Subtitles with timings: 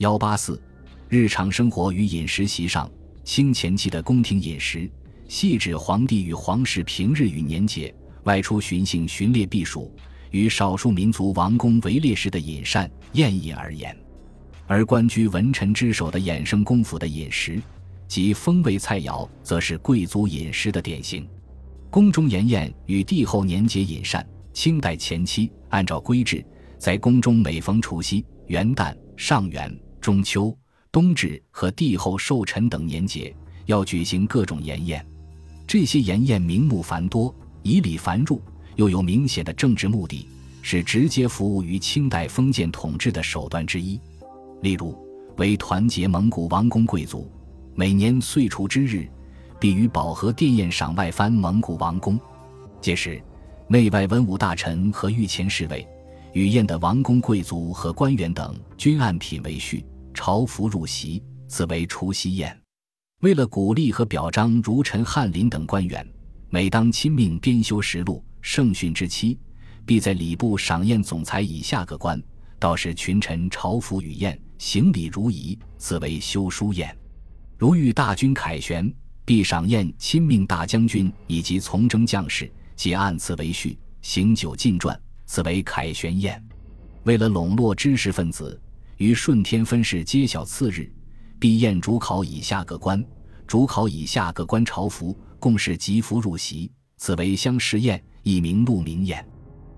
[0.00, 0.58] 幺八四，
[1.10, 2.90] 日常生活与饮食习上，
[3.22, 4.90] 清前期的宫廷饮食，
[5.28, 9.94] 系指皇帝与皇室平日与年节外出巡幸、巡猎避暑，
[10.30, 13.94] 与少数民族王公围猎时的饮膳宴饮而言；
[14.66, 17.60] 而官居文臣之首的衍生公府的饮食
[18.08, 21.28] 及风味菜肴，则是贵族饮食的典型。
[21.90, 26.42] 宫中筵宴与帝后年节饮膳，清代前期按照规制，
[26.78, 29.70] 在宫中每逢除夕、元旦、上元。
[30.10, 30.52] 中秋、
[30.90, 33.32] 冬至和帝后寿辰等年节，
[33.66, 35.06] 要举行各种筵宴。
[35.68, 37.32] 这些筵宴名目繁多，
[37.62, 38.42] 以礼繁入，
[38.74, 40.26] 又有明显的政治目的，
[40.62, 44.00] 是直接服务于清代封建统治的手段之一。
[44.62, 44.98] 例如，
[45.36, 47.30] 为团结蒙古王公贵族，
[47.76, 49.08] 每年岁除之日，
[49.60, 52.18] 必于保和殿宴赏外藩蒙古王公。
[52.80, 53.22] 届时，
[53.68, 55.86] 内外文武大臣和御前侍卫。
[56.32, 59.84] 与宴的王公贵族和官员等均按品为序，
[60.22, 62.54] 朝服入席，此为除夕宴。
[63.22, 66.06] 为了鼓励和表彰如臣翰林等官员，
[66.50, 69.38] 每当亲命编修实录、圣训之期，
[69.86, 72.22] 必在礼部赏宴总裁以下各官，
[72.58, 76.94] 到时群臣朝服与宴，行礼如仪，此为修书宴。
[77.56, 78.92] 如遇大军凯旋，
[79.24, 85.00] 必赏宴亲命大将军以及从征将士，皆按此为序，行酒进传。
[85.24, 86.44] 此为凯旋宴，
[87.04, 88.60] 为了笼络知识分子，
[89.00, 90.92] 于顺天分事揭晓次日，
[91.38, 93.02] 必宴主考以下各官，
[93.46, 99.26] 主考以下各官朝服，共是吉服入席，此为相试宴，亦名鹿鸣宴。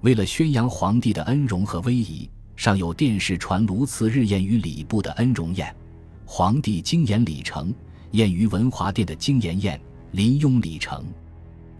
[0.00, 5.72] 为了宣扬皇帝的恩荣和威仪，尚有殿试传卢次日宴于礼部的恩荣宴，
[6.26, 7.72] 皇帝经言礼成
[8.10, 11.04] 宴于文华殿的经言宴，临雍礼成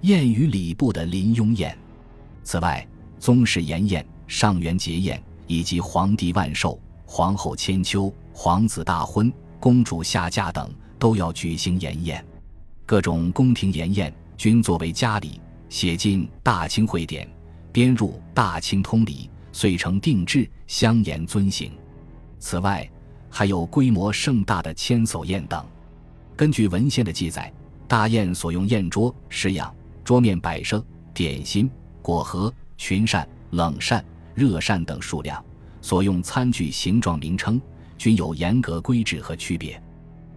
[0.03, 1.77] 宴于礼部的临雍宴。
[2.45, 2.87] 此外。
[3.19, 6.79] 宗室筵宴、上元节宴，以及皇帝万寿、
[7.17, 12.27] 皇后千秋、皇子大婚、公主下嫁等，都要举行筵宴。
[12.85, 17.25] 各种宫廷筵宴均作为家礼，写进《大清会典》，
[17.71, 21.71] 编入《大清通礼》，遂成定制，相沿遵行。
[22.41, 22.91] 此外，
[23.31, 25.65] 还有规模盛大的千叟宴等。
[26.35, 27.53] 根据文献的记载，
[27.87, 29.73] 大宴所用宴桌、式样、
[30.03, 30.85] 桌面摆设、
[31.15, 31.71] 点心、
[32.03, 32.53] 果盒。
[32.77, 35.41] 群膳、冷膳、热膳等数量，
[35.85, 37.61] 所用餐具形状名称
[37.99, 39.79] 均有严格规制和区别。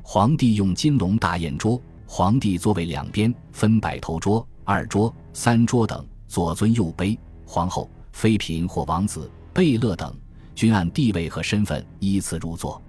[0.04, 7.18] 皇帝用金龙大宴桌，皇帝座位两边分摆头桌、二桌、三桌等，左尊右卑。
[7.46, 10.14] 皇后、妃嫔或王子、贝勒等，
[10.54, 12.82] 均按地位和身份依次入座。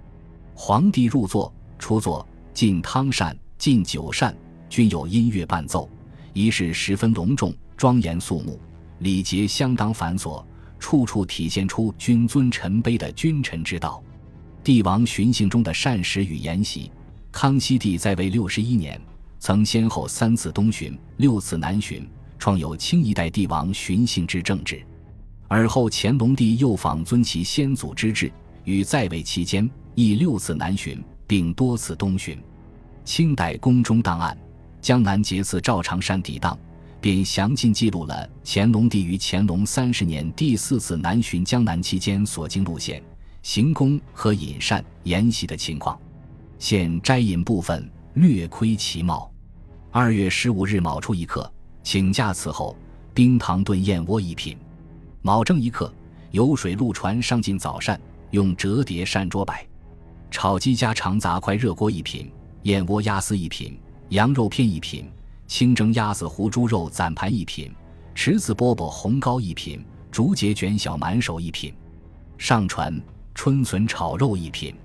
[0.53, 4.35] 皇帝入座、出座、进汤膳、进酒膳，
[4.67, 5.89] 均有音乐伴奏，
[6.33, 8.59] 仪式十分隆重、庄严肃穆。
[8.97, 10.43] 礼节相当繁琐，
[10.79, 14.01] 处处体现出君尊臣卑的君臣之道。
[14.63, 16.91] 帝王巡幸中的膳食与筵席，
[17.31, 18.99] 康熙帝在位六十一年，
[19.39, 22.07] 曾先后三次东巡，六次南巡，
[22.37, 24.81] 创有清一代帝王巡幸之政治。
[25.47, 28.31] 而后乾隆帝又仿遵其先祖之制，
[28.65, 32.37] 于在位期间亦六次南巡，并多次东巡。
[33.03, 34.37] 清代宫中档案，
[34.79, 36.57] 江南节次赵长山抵档。
[37.01, 43.01] 便详尽记录了乾隆帝于乾隆三十年第四次南巡江南期间所经路线、
[43.41, 45.97] 行宫和饮膳筵席的情况。
[46.57, 49.31] 现摘引部分，略窥其貌。
[49.91, 51.49] 二月十五日卯初一刻，
[51.83, 52.75] 请假伺候
[53.13, 54.57] 冰糖炖燕窝一品；
[55.21, 55.93] 卯正一刻，
[56.31, 57.99] 有水陆船上进早膳，
[58.31, 59.65] 用折叠膳桌摆；
[60.29, 62.25] 炒鸡家常杂块热锅一品；
[62.63, 63.71] 燕窝鸭丝一品；
[64.09, 65.09] 羊肉片一品。
[65.49, 67.73] 清蒸鸭子、糊猪肉攒盘一品，
[68.13, 71.73] 池子饽饽红糕一品，竹节卷小满手一品，
[72.37, 73.01] 上传
[73.33, 74.75] 春笋炒肉一品，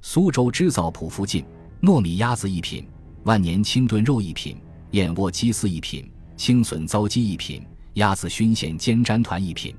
[0.00, 1.44] 苏州织造铺附近
[1.82, 2.88] 糯米鸭子一品，
[3.24, 4.56] 万年清炖肉一品，
[4.92, 7.62] 燕窝鸡丝一品，青笋糟鸡一品，
[7.94, 9.76] 鸭子熏咸煎粘团一品，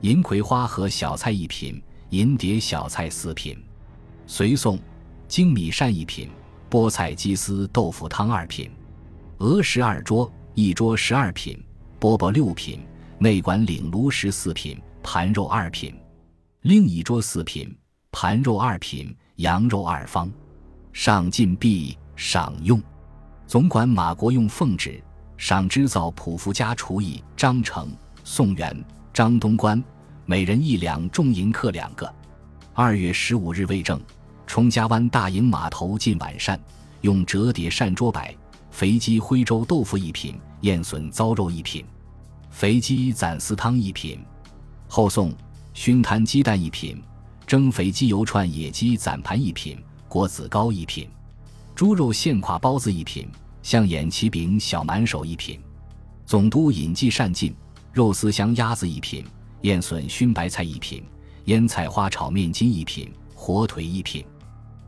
[0.00, 3.56] 银葵花和小菜一品，银碟小菜四品，
[4.26, 4.76] 随送
[5.28, 6.28] 精米膳一品，
[6.68, 8.68] 菠菜鸡丝豆腐汤二品。
[9.40, 11.58] 鹅十二桌，一桌十二品，
[11.98, 12.78] 饽饽六品，
[13.18, 15.94] 内管领炉十四品，盘肉二品；
[16.60, 17.74] 另一桌四品，
[18.12, 20.30] 盘肉二品，羊肉二方。
[20.92, 22.82] 上进币赏用，
[23.46, 25.02] 总管马国用奉旨
[25.38, 27.88] 赏织造普福家厨艺张成、
[28.22, 29.82] 宋元、张东官，
[30.26, 32.14] 每人一两重银客两个。
[32.74, 33.98] 二月十五日未正，
[34.46, 36.60] 冲家湾大营码头进晚膳，
[37.00, 38.36] 用折叠膳桌摆。
[38.70, 41.84] 肥鸡徽州豆腐一品，燕笋糟肉一品，
[42.50, 44.18] 肥鸡攒丝汤一品，
[44.88, 45.32] 后送
[45.74, 47.02] 熏坛鸡蛋一品，
[47.46, 49.78] 蒸肥鸡油串野鸡攒盘一品，
[50.08, 51.08] 果子糕一品，
[51.74, 53.28] 猪肉馅垮包子一品，
[53.62, 55.60] 象眼旗饼小满手一品，
[56.24, 57.54] 总督尹记善进
[57.92, 59.24] 肉丝香鸭子一品，
[59.62, 61.02] 燕笋熏白菜一品，
[61.46, 64.24] 腌菜花炒面筋一品，火腿一品，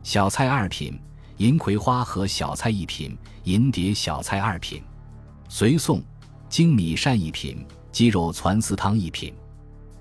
[0.03, 0.97] 小菜二品，
[1.37, 4.81] 银葵花和小菜一品，银碟小菜二品，
[5.49, 6.01] 随送
[6.47, 9.33] 精米膳一品，鸡肉攒丝汤一品，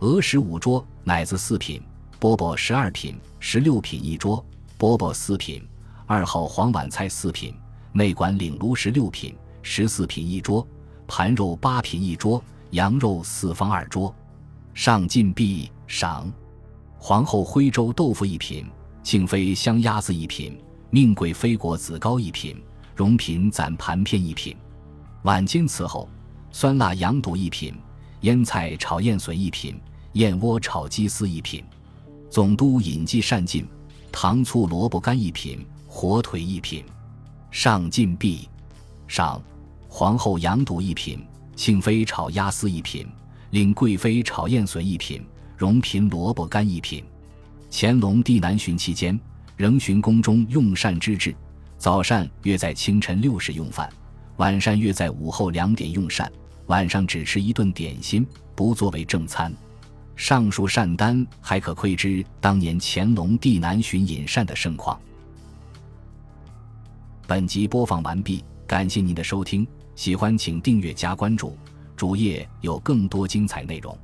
[0.00, 1.82] 鹅食五桌，奶子四品。
[2.20, 4.40] 饽饽十二品，十六品一桌；
[4.78, 5.60] 饽饽四品，
[6.06, 7.52] 二号黄碗菜四品；
[7.92, 10.64] 内管领炉十六品，十四品一桌；
[11.08, 12.40] 盘肉八品一桌；
[12.70, 14.14] 羊肉四方二桌。
[14.72, 16.32] 上进毕赏。
[16.96, 18.70] 皇后徽州豆腐一品，
[19.02, 20.56] 庆妃香鸭子一品，
[20.94, 22.54] 命贵妃果子糕一品，
[22.94, 24.54] 荣嫔攒盘片一品。
[25.22, 26.06] 晚间伺候
[26.50, 27.74] 酸辣羊肚一品，
[28.20, 29.80] 腌菜炒燕笋一品，
[30.12, 31.64] 燕窝炒鸡丝一品。
[32.28, 33.66] 总督尹记善进，
[34.12, 36.84] 糖醋萝卜干一品，火腿一品。
[37.50, 38.46] 上进毕，
[39.08, 39.42] 上
[39.88, 41.24] 皇后羊肚一品，
[41.56, 43.08] 庆妃炒鸭丝一品，
[43.48, 45.24] 令贵妃炒燕笋一品，
[45.56, 47.02] 荣嫔萝卜干一品。
[47.70, 49.18] 乾隆帝南巡期间，
[49.56, 51.34] 仍循宫中用膳之制：
[51.78, 53.88] 早膳约在清晨六时用饭，
[54.36, 56.30] 晚膳约在午后两点用膳，
[56.66, 59.52] 晚上只吃一顿点心，不作为正餐。
[60.14, 65.00] 上述膳单还可窥知当年乾隆帝南巡饮膳的盛况。
[67.26, 71.56] 本集播放完毕，感谢您的收听，喜欢请订阅加关注，
[71.96, 73.96] 主页有更多精彩内容。